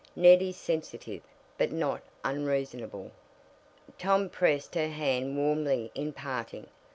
"Ned 0.15 0.41
is 0.41 0.57
sensitive, 0.57 1.21
but 1.59 1.71
not 1.71 2.01
unreasonable." 2.23 3.11
Tom 3.99 4.29
pressed 4.31 4.73
her 4.73 4.87
hand 4.89 5.37
warmly 5.37 5.91
in 5.93 6.11
parting. 6.11 6.65